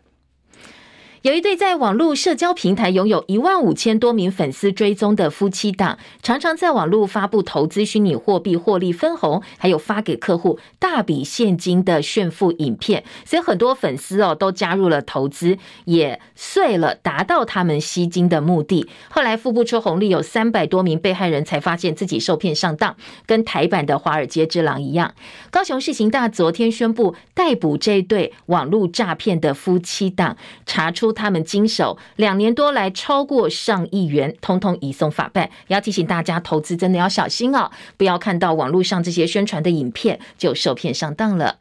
[1.22, 18.90] 有一对在网络社交平台拥有一万五千多名粉丝追踪的夫妻档，常常在网络发布投资虚拟货币获利分红，还有发给客户大笔现金的炫富影片，所以很多粉丝哦都加入了投资，也碎了达到他们吸金的目的。
[19.12, 22.96] 后来付不出红利，有三百多名被害人才发现自己受骗上当，
[23.28, 25.14] 跟台版的华尔街之狼一样。
[25.52, 31.11] 高雄市刑大昨天宣布逮捕这对网络诈骗的夫妻档，查出。
[31.12, 35.50] 他们经手两年多来超过上亿元，通通移送法办。
[35.68, 41.58] 也要提醒大家，投资真的要小心哦，不要看到网络上这些宣传的影片就受骗上当了。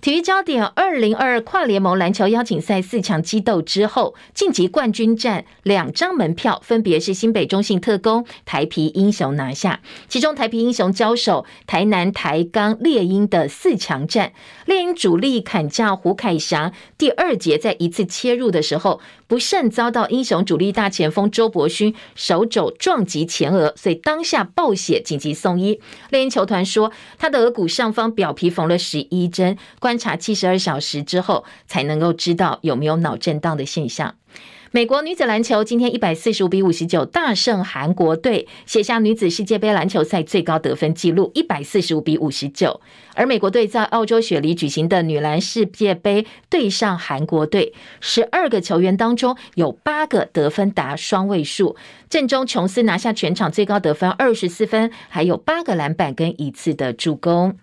[0.00, 9.80] 体育焦点：二零二二跨联盟篮球邀请赛四强激斗之后，晋级冠军战两张门票分别是新北中信特工、台皮英雄拿下。
[10.08, 14.32] 其中台皮英雄交手台南台钢猎鹰的四强战，
[14.66, 25.78] 猎鹰主力砍将胡凯翔第二节在一次切入的时候不慎遭到英雄主力大前锋周伯勋手肘撞击前额，所以当下暴血紧急送医。
[26.08, 29.58] 猎鹰球团说，他的额骨上方表皮缝了十一针。
[29.78, 34.14] 观察七十二小时之后，才能够知道有没有脑震荡的现象。
[34.70, 42.82] 美国女子篮球今天一百四十五比五十九大胜韩国队，写下女子世界杯篮球赛最高得分纪录一百四十五比五十九。
[43.14, 51.74] 而美国队在澳洲雪梨举行的女篮世界杯对上韩国队，十二个球员当中有八个得分达双位数，
[52.10, 57.56] 阵中琼斯拿下全场最高得分二十四分，还有八个篮板跟一次的助攻。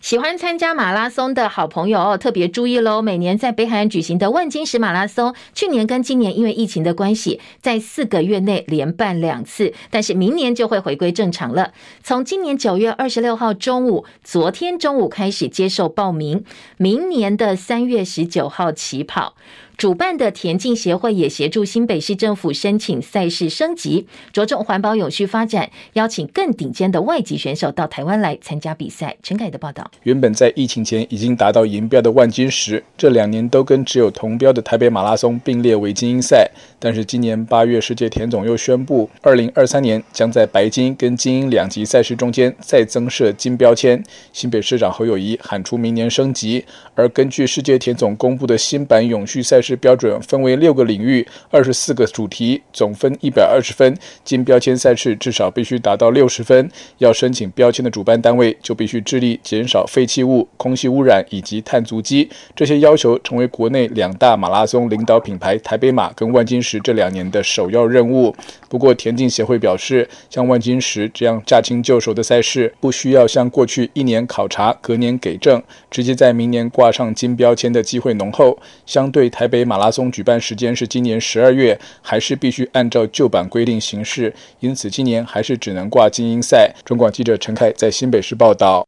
[0.00, 3.02] 喜欢参加马拉松的好朋友，特别注意喽！
[3.02, 11.74] 每年在北海岸举行的万金石马拉松，去年跟今年因为疫情的关系，在四个月内连办两次，但是明年就会回归正常了。
[12.02, 16.44] 从今年九月二十六号中午，昨天中午开始接受报名，
[16.78, 19.34] 明年的三月十九号起跑。
[19.80, 29.16] 主办的田径协会也协助新北市政府申请赛事升级，着重环保永续发展，邀请更顶尖的外籍选手到台湾来参加比赛。
[29.22, 36.50] 陈凯的报道：原本在疫情前已经达到银标的万金石，这两年都跟只有铜标的台北马拉松并列为精英赛。
[36.78, 44.04] 但是今年八月，世界田总又宣布，二零二三年将在白金跟精英两级赛事中间再增设金标签。
[44.34, 46.62] 新北市长侯友谊喊出明年升级，
[46.94, 49.69] 而根据世界田总公布的新版永续赛事。
[49.76, 53.96] 标准分为六个领域，二十四个主题，总分一百二十分。
[54.24, 56.70] 金标签赛事至少必须达到六十分。
[56.98, 62.28] 要申请标签的主办单位就必须致力减少废弃物、空气污染以及碳足迹。
[62.54, 68.34] 这些要求成为国内两大马拉松领导品牌台北马跟万金石这两年的首要任务。
[68.68, 78.58] 不过田径协会表示，像万金石这样驾轻就熟的赛事，不需要像过去一年考察，隔年给证，直接在明年挂上金标签的机会浓厚。
[78.86, 79.64] 相对台北。
[79.70, 84.34] 马拉松举办时间是今年十二月，还是必须按照旧版规定行事？
[84.60, 86.74] 因此，今年还是只能挂精英赛。
[86.84, 88.86] 中广记者陈凯在新北市报道。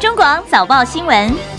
[0.00, 1.57] 中广早报新闻。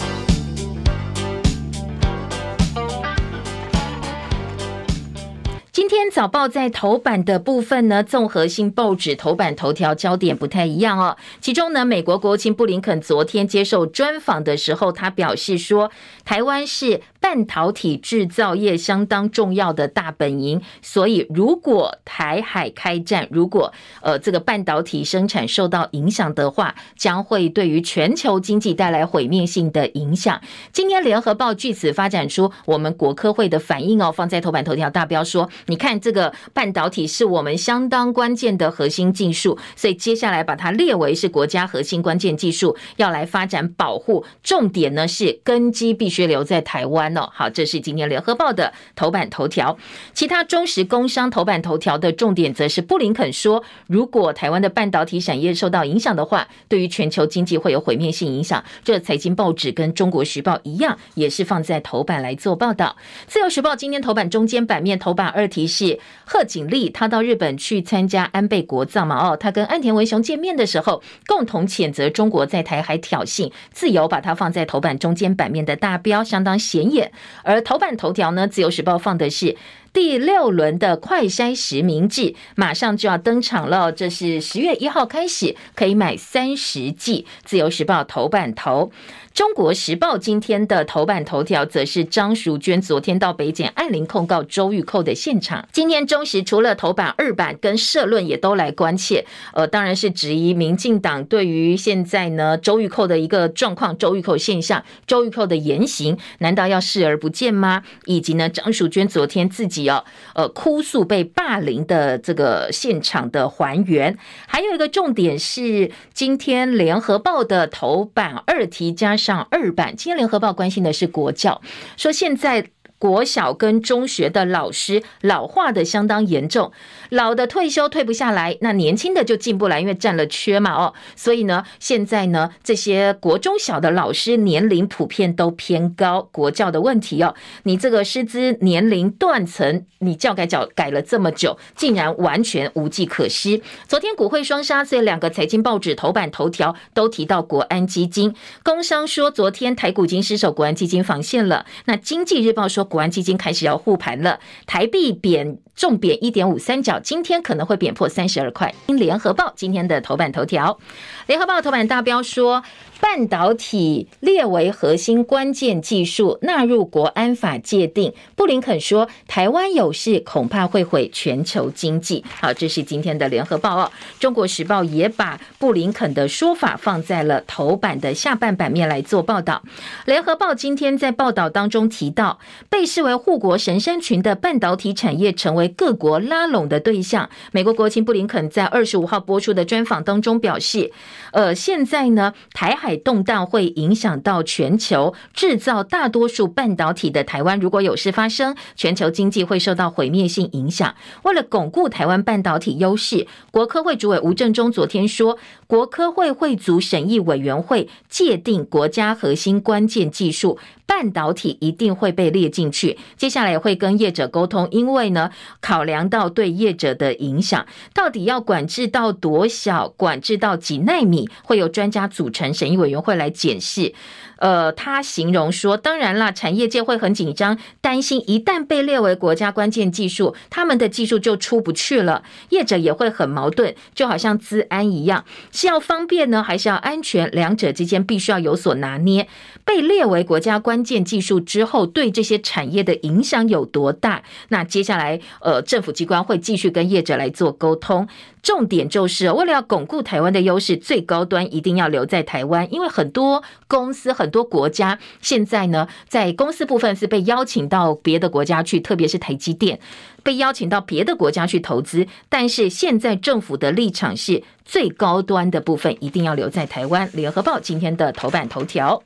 [5.80, 11.16] 今天早报在头版的部分呢，综合性报纸头版头条焦点不太一样哦。
[11.40, 15.90] 其中呢，美国国务卿布林肯昨天接受专访的时候，他表示说，
[16.26, 17.02] 台湾是。
[17.22, 20.62] 半导体制造业相当重要的大本营。
[20.82, 30.40] 所以，如果台海开战，如果呃这个半导体生产受到影响的话，将会对于全球经济带来毁灭性的影响。
[30.72, 44.26] 今天联合报据此发展出我们国科会的反应哦，放在头版头条大标说，你看这个半导体是我们相当关键的核心技术，所以接下来把它列为是国家核心关键技术，要来发展保护。
[44.42, 47.30] 重点呢是根基必须留在台湾哦。
[47.32, 49.78] 好，这是今天联合报的头版头条。
[50.12, 58.64] 其他中时工商头版头条的重点则是布林肯说，如果台湾的半导体产业受到影响的话，对于全球经济会有毁灭性影响。
[58.84, 62.98] 这财经报纸跟中国时报一样，也是放在头版来做报道。
[63.28, 69.16] 自由时报今天头版中间版面头版二题是贺锦丽，他到日本去参加安倍国葬嘛？
[69.18, 73.52] 哦，他跟安田文雄见面的时候，共同谴责中国在台海挑衅。
[73.72, 77.12] 自由把它放在头版中间版面的大标，相当显眼。
[77.44, 79.56] 而头版头条呢，自由时报放的是
[79.92, 83.92] 第六轮的快筛实名制，马上就要登场了。
[83.92, 87.26] 这是十月一号开始，可以买三十剂。
[87.44, 88.92] 自由时报头版头。
[89.34, 95.66] 中国时报今天的头版头条则是张淑娟昨天到北检按铃控告周玉蔻的现场。
[95.72, 107.84] 今天中时除了头版二版跟社论也都来关切，呃，当然是质疑民进党对于现在呢周玉蔻的一个状况、周玉蔻现象、周玉蔻的言行，难道要视而不见吗？
[108.06, 121.62] 以及呢张淑娟昨天自己哦，呃，哭诉被霸凌的这个现场的还原，还有一个重点是今天联合报的头版二题加上二版，今天联合报关心的是国教，
[121.98, 122.72] 说现在。
[123.00, 126.74] 国小跟中学的老师老化的相当严重，
[127.10, 137.34] 老的退休退不下来，那年轻的就进不来，因为占了缺嘛哦，所以呢，现在呢，这些国中小的老师年龄普遍都偏高，国教的问题哦，
[137.64, 143.62] 你这个师资年龄断层，你教改教改了这么久，竟然完全无计可施。
[143.88, 151.66] 昨天股汇双杀，所以两个财经报纸头版头条都提到国安基金，工商说昨天台股已经失守，国安基金防线了。
[151.86, 152.89] 那经济日报说。
[152.90, 158.76] 国安基金开始要护盘了，台币贬重贬一点五三角，今天可能会贬破三十二块。
[158.88, 160.78] 联合报今天的头版头条，
[161.26, 162.62] 联合报头版大标说。
[163.02, 168.14] 半导体列为核心关键技术，纳入国安法界定。
[168.36, 172.26] 布林肯说，台湾有事恐怕会毁全球经济。
[172.42, 173.90] 好，这是今天的联合报哦。
[174.20, 179.64] 中国时报也把布林肯的说法放在了头版的下半版面来做报道。
[180.04, 182.40] 联合报今天在报道当中提到，
[182.70, 187.30] 被视为护国神山群的半导体产业成为各国拉拢的对象。
[187.52, 190.92] 美国国情布林肯在二十五号播出的专访当中表示，
[191.32, 200.96] 呃，现在呢，台海动荡会影响到全球制造大多数半导体的台湾，如果有事发生，全球经济会受到毁灭性影响。
[201.24, 205.38] 为了巩固台湾半导体优势，国科会主委吴政忠昨天说，
[205.70, 210.58] 国科会会组审议委员会界定国家核心关键技术。
[210.88, 215.30] 半导体一定会被列进去，接下来也会跟业者沟通，因为呢，
[215.62, 223.94] 考量到对业者的影响，到底要管制到多小，管制到几纳米，会有专家组成审议委员会来检视。
[224.40, 232.24] 呃，他形容说，当然啦，产业界会很紧张，担心一旦被列为国家关键技术，他们的技术就出不去了。
[232.50, 237.30] 业者也会很矛盾，就好像资安一样，是要方便呢，还是要安全？
[237.32, 239.28] 两者之间必须要有所拿捏。
[239.66, 244.24] 被列为国家关键技术之后，对这些产业的影响有多大？
[244.48, 248.08] 那接下来，呃，政府机关会继续跟业者来做沟通。
[248.42, 259.80] 重点就是为了要巩固台湾的优势，最高端一定要留在台湾，因为很多公司、很很多国家现在呢，在公司部分是被邀请到别的国家去，特别是台积电
[260.22, 267.10] 被邀请到别的国家去投资，但是现在政府的立场是最高端的部分一定要留在台湾。
[267.14, 269.02] 联合报今天的头版头条。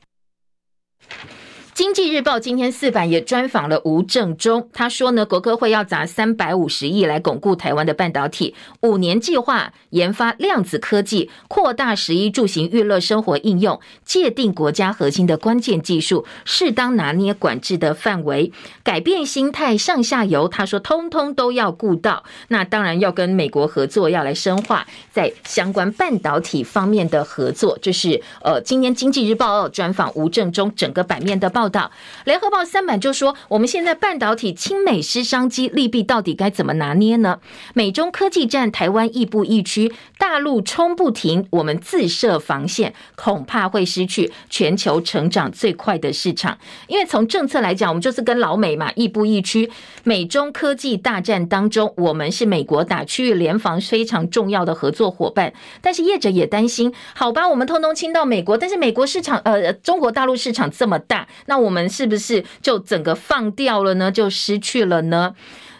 [1.74, 18.52] 经济日报今天四版也专访了吴政忠，他说呢，国科会要砸三百五十亿来巩固台湾的半导体，五年计划研发量子科技，扩大十一住行娱乐生活应用，界定国家核心的关键技术，适当拿捏管制的范围，
[18.84, 22.24] 改变心态上下游，他说通通都要顾到。
[22.50, 27.80] 那当然要跟美国合作，要来深化在相关半导体方面的合作。
[27.82, 31.63] 这是呃，今天经济日报专访吴政忠整个版面的报。
[31.64, 31.90] 报道。
[32.26, 37.40] 联合报三版就说，我们现在半导体亲美失商机，利弊到底该怎么拿捏呢？
[37.74, 46.58] 美中科技战，台湾亦步亦趋，大陆冲不停，我们自设防线，恐怕会失去全球成长最快的市场。
[46.88, 49.72] 因为从政策来讲，我们就是跟老美嘛，亦步亦趋。
[50.04, 55.54] 美中科技大战当中，我们是美国打区域联防非常重要的合作伙伴。
[55.82, 64.12] 但是业者也担心，好吧，我们通通亲到美国，但是美国市场，呃，中国大陆市场这么大，那那我们是不是就整个放掉了呢？
[64.12, 65.36] 就失去了呢？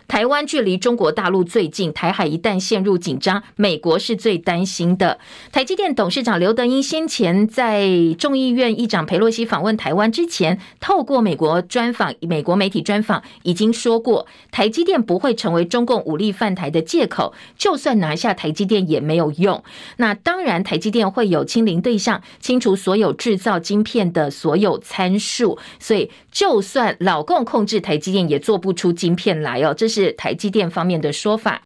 [0.08, 5.20] 台湾距离中国大陆最近，台海一旦陷入紧张，美国是最担心的。
[5.52, 7.88] 台积电董事长刘德英先前在
[8.20, 19.64] 众议院议长裴洛西访问台湾之前，透过美国专访、美国媒体专访，已经说过，台积电不会成为中共武力犯台的借口，就算拿下台积电也没有用。
[19.98, 29.74] 那当然，台积电会有清零对象，清除所有制造晶片的所有参数，所以就算老共控制台积电，也做不出晶片来哦。
[29.74, 30.14] 这是。
[30.14, 31.64] 台积电方面的说法。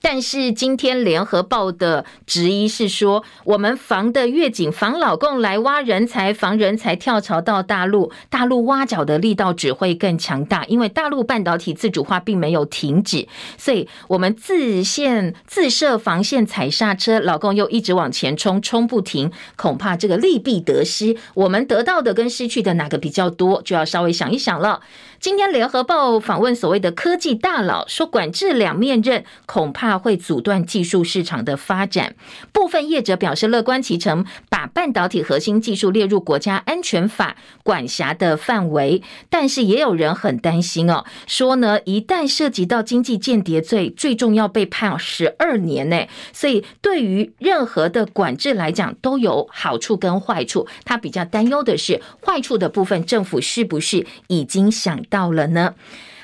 [0.00, 10.64] 但是今天联合报的质疑是说，我们防的越紧，防老共来挖人才，防人才跳槽到大陆，大陆挖角的力道只会更强大。
[10.66, 13.26] 因为大陆半导体自主化并没有停止，
[13.56, 24.80] 所以我们自线自设防线踩刹车，老共又一直往前冲，冲不停，恐怕这个利弊得失，我们得到的跟失去的哪个比较多，就要稍微想一想了。
[25.18, 29.87] 今天联合报访问所谓的科技大佬，说管制两面刃，恐怕。
[29.88, 32.14] 怕会阻断技术市场的发展，
[32.52, 39.02] 部分业者表示乐观其成，把半导体核心技术列入国家安全法管辖的范围。
[39.30, 46.06] 但是也有人很担心哦，说呢，一旦涉及到经济间谍罪，最重要被判十二年呢。
[46.34, 50.68] 所以对于任何的管制来讲，都有好处跟坏处。
[50.84, 55.74] 他比较担忧的是坏处的部分，政府是不是已经想到了呢？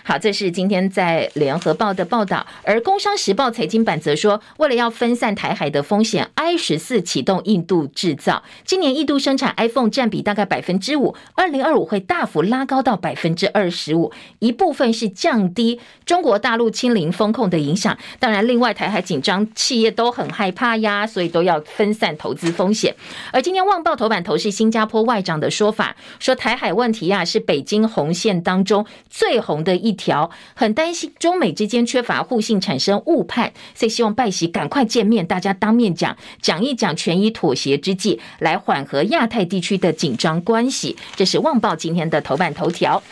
[0.06, 22.94] 好，这是今天在联合报的报道，而工商时报财经版则说，为了要分散台海的风险，I 十四启动印度制造，今年印度生产 iPhone 占比大概百分之五，二零二五会大幅拉高到百分之二十五，一部分是降低中国大陆清零风控的影响，当然，另外台海紧张，企业都很害怕呀，所以都要分散投资风险。
[23.32, 29.93] 而今天《旺报》头版头是新加坡外长的说法，说台海问题呀是北京红线当中最红的一。
[29.94, 40.96] 条很担心中美之间缺乏互信，产生误判，所以希望拜习赶快见面，大家当面讲讲一讲，权宜妥协之际，来缓和亚太地区的紧张关系。
[41.16, 43.02] 这是《旺报》今天的头版头条。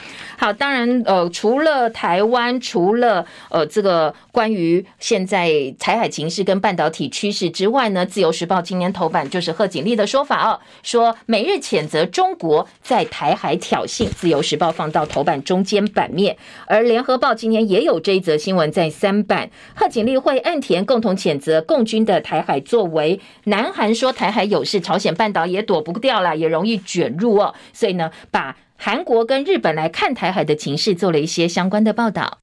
[0.43, 16.37] 好，当然，呃，除了台湾，除了呃这个关于现在台海情势跟半导体趋势之外呢，《自由时报》今年头版就是贺锦丽的说法哦，说美日谴责中国在台海挑衅，《自由时报》放到头版中间版面，
[16.67, 28.57] 而《联合报》今天也有这一则新闻在三版，贺锦丽会岸田共同谴责共军的台海作为，南韩说台海有事，朝鲜半岛也躲不掉了，也容易卷入哦，所以呢，把。
[28.85, 32.42] 韩国跟日本来看台海的情势，做了一些相关的报道。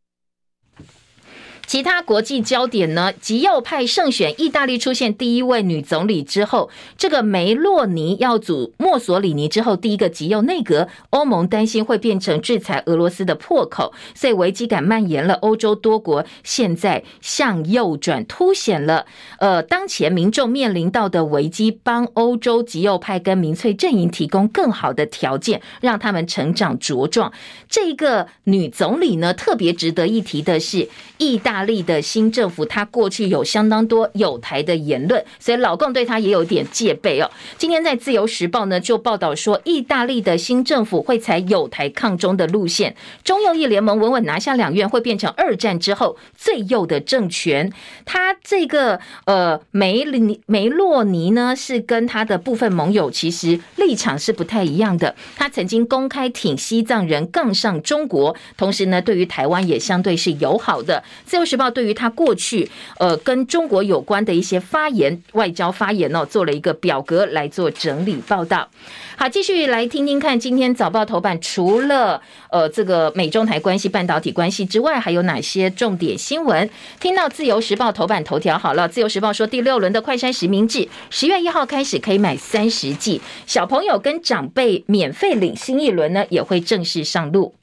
[1.69, 3.13] 其他国际焦点呢？
[3.13, 15.35] 极右派胜选，意大利出现第一位女总理之后，这个梅洛尼要组墨索里尼之后第一个极右内阁，欧盟担心会变成制裁俄罗斯的破口，所以危机感蔓延了。
[15.35, 19.05] 欧洲多国现在向右转，凸显了
[19.37, 27.31] 呃当前民众面临到的危机，帮欧洲极右派跟民粹阵营提供更好的条件，让他们成长茁壮。
[27.69, 30.89] 这个女总理呢，特别值得一提的是，
[31.19, 31.59] 意大。
[31.59, 37.29] 利的新政府，他过去有相当多友台的言论，所以老共对他也有点戒备哦。
[37.57, 42.95] 今天在《自由时报》呢，就报道说，意大利的新政府会采友台抗中的路线，
[43.25, 47.71] 中右翼联盟稳稳拿下两院，会变成二战之后最右的政权。
[48.05, 55.13] 他这个呃梅里梅洛尼呢，是跟他的部分盟友其实立场是不太一样的。
[55.35, 61.03] 他曾经公开挺西藏人，杠上中国，同时呢，对于台湾也相对是友好的。
[61.25, 68.69] 自由时报对于他过去呃跟中国有关的一些发言、外交发言哦，做了一个表格来做整理报道。
[69.15, 76.69] 好，继续来听听看，今天早报头版除了呃这个美中台关系、半导体关系之外，还有哪些重点新闻？
[77.01, 87.58] 听到自由时报头版头条，好了，自由时报说第六轮的快筛实名制，十月一号开始可以买三十剂，小朋友跟长辈免费领新一轮呢，也会正式上路。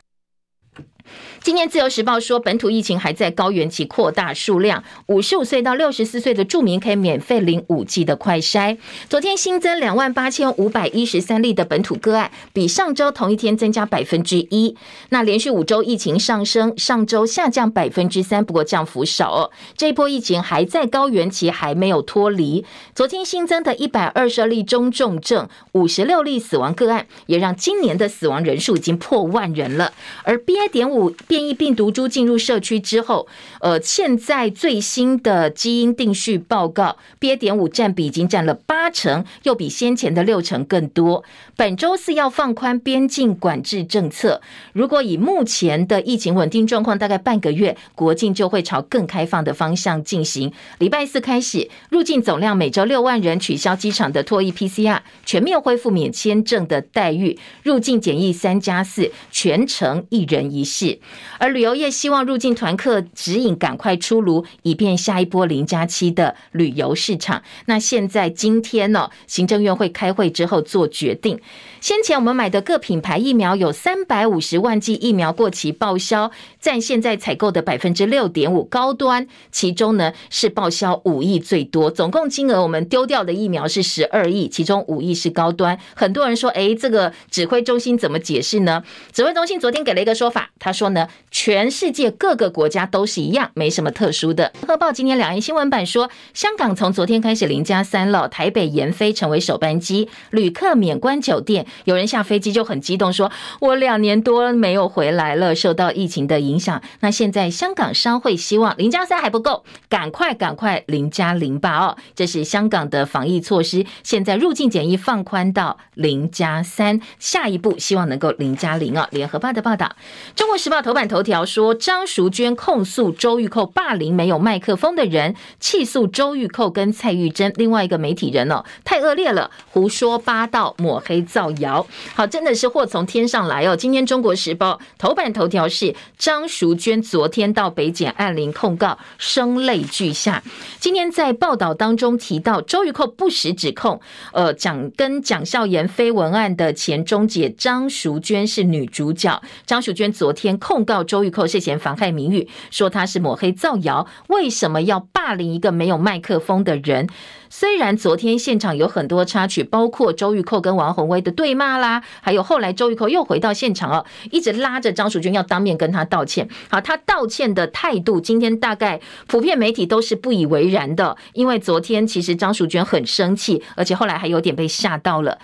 [1.46, 8.76] 今天自由时报说，本土疫情还在高原期扩大数量，五十五岁到六十四岁的住民可以免费领五 G 的快筛。
[9.08, 14.76] 昨天新增两万八千五百一十三例的本土个案，比上周同一天增加百分之一。
[15.10, 19.52] 那连续五周疫情上升，上周下降百分之三，不过降幅少哦。
[19.76, 22.64] 这一波疫情还在高原期，还没有脱离。
[22.92, 29.92] 昨天新增的一百二十二例中重症，五十六例死亡个案，也让今年的死亡人数已经破万人了。
[30.24, 30.68] 而 BA.
[30.72, 33.28] 点五变异病毒株进入社区之后，
[33.60, 37.36] 呃，现在最新的基因定序报告，BA.
[37.36, 41.22] 点五占比已经占了八成，又比先前的六成更多。
[41.54, 44.40] 本周四要放宽边境管制政策，
[44.72, 50.50] 如果以目前的疫情稳定状况，大概半个月，国境就会朝更开放的方向进行。
[50.78, 60.98] 礼拜四开始，入境总量每周六万人，取消机场的唾液 PCR，全面恢复免签证的待遇，入境检疫三加四，全程一人一室。
[61.38, 67.42] 而旅游业希望入境团客指引赶快出炉，以便下一波零加七的旅游市场。
[67.66, 71.40] 那现在今天呢，行政院会开会之后做决定。
[71.80, 85.78] 先前我们买的各品牌疫苗有三百五十万剂疫苗过期报销，占现在采购的百分之六点五，高端其中呢是报销五亿最多，总共金额我们丢掉的疫苗是十二亿，其中五亿是高端。
[85.94, 88.82] 很多人说，哎，这个指挥中心怎么解释呢？
[89.12, 94.44] 指挥中心昨天给了一个说法，他说呢，全世界各个国家都是一样，没什么特殊的。
[94.54, 101.66] 《联合报》今天两页新闻版说，香港从昨天开始零加三了，台北延飞成为首班机，旅客免关酒店。
[101.84, 103.30] 有人下飞机就很激动，说
[103.60, 106.80] ：“我两年多没有回来了，受到疫情的影响。
[107.00, 111.78] 那现在香港商会希望零加三还不够，赶快赶快零加零吧！
[111.78, 113.84] 哦，这是香港的防疫措施。
[114.02, 119.06] 现在入境检疫放宽到零加三，下一步希望能够零加零哦。
[119.10, 119.94] 联合报的报道，
[120.34, 131.86] 中国时报头版头条说，张淑娟控诉周玉蔻霸凌没有麦克风的人，起诉周玉蔻跟蔡玉珍另外一个媒体人哦，太恶劣了，胡说八道，抹黑造谣。
[132.14, 133.76] 好，真的是祸从天上来哦！
[133.76, 140.42] 今天《中国时报》头版头条是张淑娟昨天到北检按铃控告，声泪俱下。
[140.80, 144.00] 今天在报道当中提到，周玉蔻不实指控，
[144.32, 149.42] 呃，讲跟蒋孝严绯闻案的前中姐张淑娟是女主角。
[149.66, 157.06] 张淑娟昨天控告周玉蔻涉嫌妨害名誉，说他是抹黑造谣，为什么要霸凌一个没有麦克风的人？
[157.48, 166.48] 虽然昨天现场有很多插曲，包括周玉蔻跟王鸿薇的对骂啦，还有后来周玉蔻又回到现场哦，一直拉着张淑娟要当面跟他道歉。
[166.68, 175.38] 好，他道歉的态度，今天大概普遍媒体都是不以为然的，因为昨天其实张淑娟很生气，而且后来还有点被吓到了。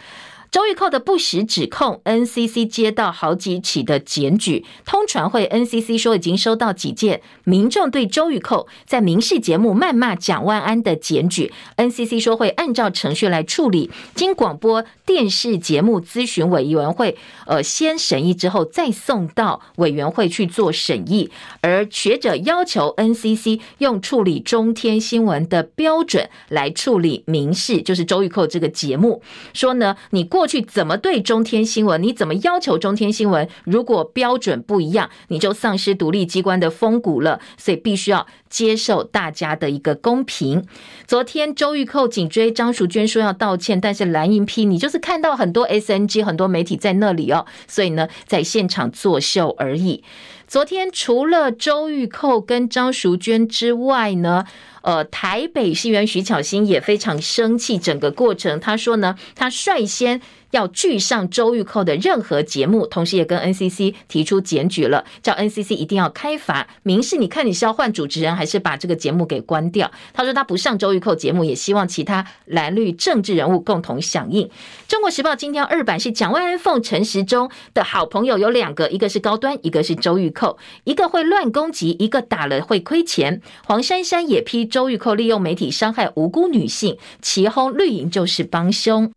[0.52, 21.30] 周玉蔻的不实指控，NCC 接到好几起的检举，通传会 NCC 说已经收到几件民众对周玉蔻在民事节目谩骂蒋万安的检举，NCC 说会按照程序来处理，经广播电视节目咨询委员会，呃，先审议之后再送到委员会去做审议，
[21.62, 29.22] 而学者要求 NCC 用处理中天新闻的标准来处理民事，就是周玉蔻这个节目，
[29.54, 30.41] 说呢，你过。
[30.42, 32.02] 过去怎么对中天新闻？
[32.02, 33.48] 你怎么要求中天新闻？
[33.62, 37.38] 如果标准不一样，你就丧失独立机关的风骨了。
[37.56, 40.66] 所以必须要接受大家的一个公平。
[41.06, 50.02] 昨天周玉蔻紧追张淑娟说要道歉，但是蓝营批你就是看到很多 SNG 很多媒体在那里哦，所以呢，在现场作秀而已。
[50.48, 54.44] 昨天除了周玉蔻跟张淑娟之外呢，
[54.82, 60.20] 呃，台北市议员徐巧芯也非常生气，整个过程他说呢，他率先。
[60.52, 66.68] 要拒上周玉蔻的任何节目，同时也跟 NCC 提出检举了，叫 NCC 一定要开罚。
[66.82, 69.90] 明示，你看你是要换主持人，还是把这个节目给关掉？
[70.12, 74.48] 他说他不上周玉蔻节目，也希望其他蓝绿政治人物共同响应。
[74.86, 83.40] 中国时报今天二版是蒋万安奉陈时中的好朋友有两个，一个是高端，一个是周玉蔻，一个会乱攻击，一个打了会亏钱。
[83.64, 89.10] 黄珊珊也批周玉蔻利用媒体伤害无辜女性，齐轰绿营就是帮凶。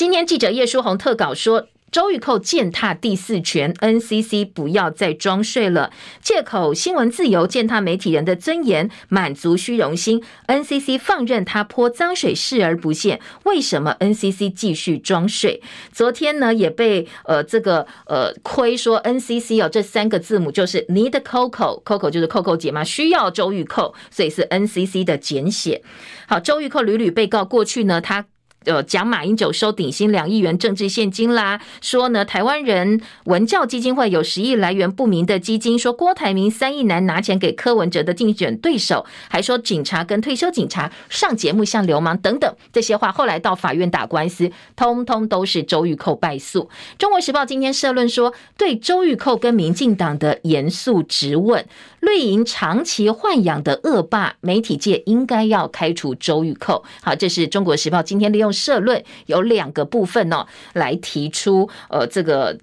[0.00, 5.92] 今天记者叶书红特稿说，周玉蔻践踏第四权，NCC 不要再装睡了，
[6.22, 15.62] 借口新闻自由践踏媒体人的尊严，满足虚荣心，NCC 放任他泼脏水视而不见，为什么 NCC 继续装睡？
[15.92, 25.82] 昨天呢也被呃这个呃亏说 NCC 哦这三个字母就是 Need Coco，Coco 就是 Coco 姐嘛，需要周玉蔻，所以是 NCC 的简写。
[26.26, 28.24] 好，周玉蔻屡屡被告过去呢他。
[28.66, 46.68] 呃，讲马英九收顶薪两亿元政治献金啦，说呢台湾人文教基金会有十亿来源不明的基金，说郭台铭三亿男拿钱给柯文哲的竞选对手，还说警察跟退休警察上节目像流氓等等这些话，后来到法院打官司，通通都是周玉蔻败诉。
[46.98, 51.64] 中国时报今天社论说，对周玉蔻跟民进党的严肃质问，
[52.00, 56.82] 瑞银长期豢养的恶霸，媒体界应该要开除周玉蔻。
[57.02, 58.50] 好，这是中国时报今天利用。
[58.52, 62.58] 社论有两个部分哦，来提出呃这个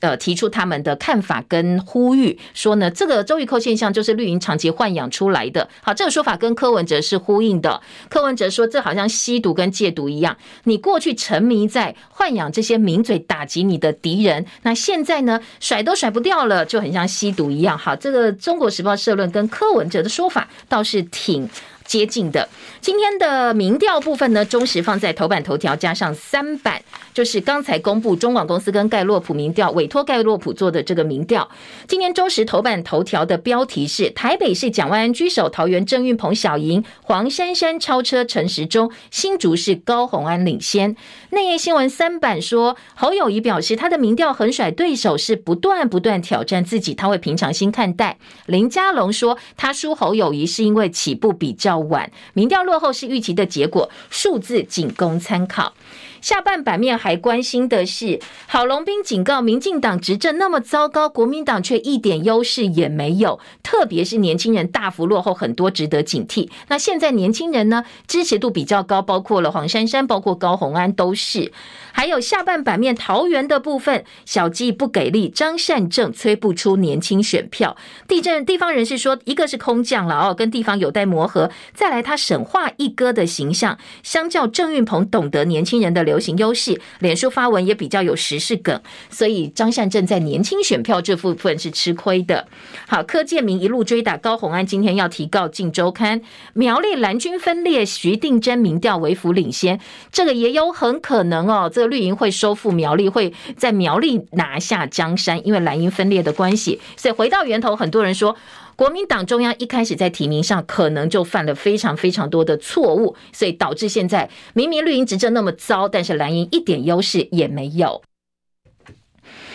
[0.00, 5.68] 呃提出他们的看法跟呼吁，说呢这个周玉蔻现象就是绿营长期豢养出来的。
[5.82, 7.80] 好，这个说法跟柯文哲是呼应的。
[8.08, 17.76] 柯文哲说这好像吸毒跟戒毒一样，你过去沉迷在豢养这些名嘴打击你的敌人，那现在呢甩都甩不掉了，就很像吸毒一样。
[17.76, 21.48] 好，这个中国时报社论跟柯文哲的说法倒是挺。
[21.84, 22.48] 接近的，
[22.80, 31.48] 今天的民调部分呢，中时放在头版头条加上三版，就是刚才公布中广公司跟盖洛普民调委托盖洛普做的这个民调。
[31.86, 40.96] 今天中时头版头条的标题是台北市蒋万安居首，桃园郑运鹏小赢，黄珊珊超车陈时中，新竹市高虹安领先。
[41.30, 48.18] 内页新闻三版说侯友谊表示他的民调横甩对手是不断不断挑战自己，他会平常心看待。
[48.46, 55.74] 林佳龙说他输侯友谊是因为起步比较晚，民调落后是预期的结果，数字仅供参考。
[56.20, 66.48] 下半版面还关心的是，郝龙斌警告，民进党执政那么糟糕，国民党却一点优势也没有，特别是年轻人大幅落后很多，值得警惕。
[66.68, 71.52] 那现在年轻人呢，支持度比较高，包括了黄珊珊，包括高虹安都是。
[71.92, 77.76] 还有下半版面桃园的部分，小鸡不给力，张善政催不出年轻选票。
[78.08, 81.50] 地震地方人士说，一个是空降了哦，跟地方有待磨合。
[81.74, 88.80] 再来，他神话一哥的形象，相较郑运鹏懂得年轻人的流行优势，脸书发文也比较有时事梗，
[89.10, 92.48] 所以张善政在年轻选票这部分是吃亏的。
[92.88, 96.20] 好，柯建铭一路追打高虹安，今天要提告《镜周刊》，
[96.54, 99.78] 苗栗蓝军分裂，徐定真民调为幅领先，
[100.10, 101.70] 这个也有很可能哦。
[101.72, 106.80] 这绿营会收复苗栗，会在苗栗拿下江山，因为蓝营分裂的关系。
[106.96, 108.36] 所以回到源头，很多人说，
[108.76, 118.02] 国民党中央一开始在提名上可能就犯了非常非常多的错误，所以导致现在明明绿营执政那么糟，但是蓝营一点优势也没有。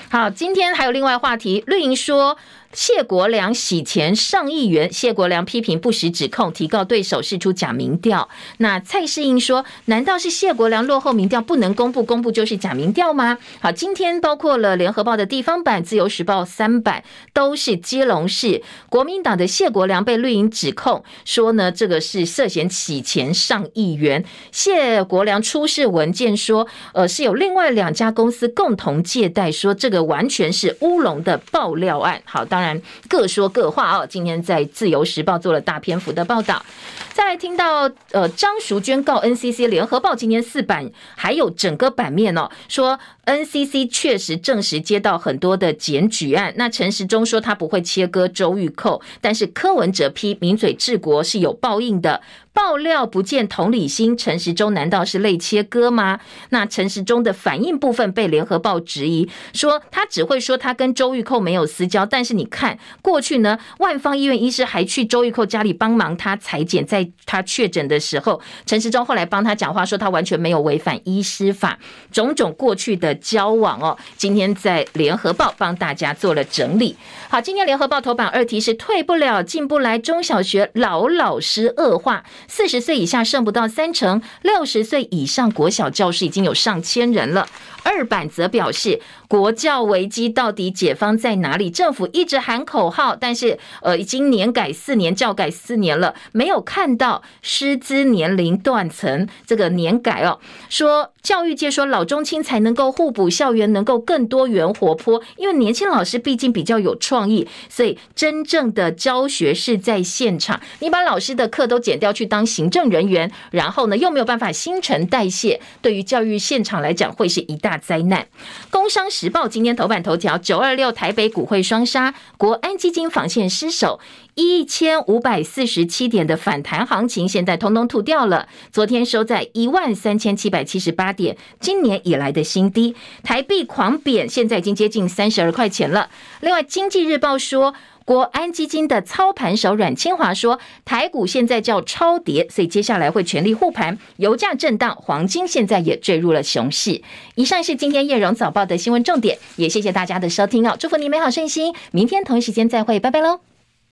[0.09, 2.37] 好，今天还有另外话题，绿营说。
[2.77, 8.29] 谢国梁洗钱上亿元，谢国梁批评不实指控，提告对手释出假民调。
[8.59, 17.03] 那蔡世英说：“难道是谢国梁落后民调不能公布，公布就是假民调吗？”好，今天包括了联合报的地方版、自由时报三版，
[17.33, 24.23] 都是基隆市国民党的谢国梁被绿营指控说呢，这个是涉嫌洗钱上亿元。
[24.51, 32.21] 谢国梁出示文件说，呃，是有另外两家公司共同借贷，说这个完全是乌龙的爆料案。
[32.23, 32.66] 好，当然
[33.07, 34.07] 各说各话哦。
[34.07, 36.65] 今天在《自由时报》做了大篇幅的报道。
[37.13, 46.53] 再来听到呃张淑娟告 NCC，《联合报》今天四版还有整个版面哦，说 NCC 确实证实接到很多的检举案。
[46.57, 52.21] 那陈时中说他不会切割周玉蔻，但是柯文哲批名嘴治国是有报应的。
[52.57, 56.19] 爆料不见同理心，陈时中难道是类切割吗？
[56.49, 71.77] 那陈时中的反应部分被联合报质疑，说他只会说他跟周玉蔻没有私交，但是你看过去呢，万芳医院医师还去周玉蔻家里帮忙他裁剪，在他确诊的时候，陈时中后来帮他讲话，说他完全没有违反医师法，
[72.11, 76.97] 种种过去的交往哦，今天在联合报帮大家做了整理。
[77.29, 82.23] 好，今天联合报头版二题是退不了进不来，中小学老老师恶化。
[82.47, 87.47] 四十岁以下剩不到三成，六十岁以上国小教师已经有上千人了。
[87.83, 91.69] 二版则表示，国教危机到底解方在哪里？
[91.69, 100.39] 政府一直喊口号，但是呃，已经年改四年，教改四年了，没有看到师资年龄断层这个年改哦。
[100.69, 110.59] 说教育界说老中青才能够互补，校园能够更多元活泼，因为年轻老师毕竟比较有创意，所以真正的教学是在现场。
[110.79, 117.66] 你把老师的课都减掉去当行政人员，然后呢又没有办法新陈代谢，对于教育现场来讲会是一大。
[117.67, 118.29] 大灾难。
[118.69, 123.99] 工商时报今天头版头条：九二六台北股会双杀，国安基金防线失守，
[124.35, 128.47] 一千五百四十七点的反弹行情，现在通通吐掉了。
[128.71, 132.95] 昨天收在一万三千七百七十八点，今年以来的新低。
[133.21, 136.09] 台币狂贬，现在已经接近三十二块钱了。
[136.39, 137.73] 另外，经济日报说。
[138.07, 143.97] 国安基金的操盘手阮清华说，台股现在叫超跌，所以接下来会全力护盘。
[144.15, 147.01] 油价震荡，黄金现在也坠入了熊市。
[147.35, 153.46] 以上是今天叶荣早报的新闻重点，也谢谢大家的收听哦，祝福你美好顺心，明天同一时间再会，拜拜喽。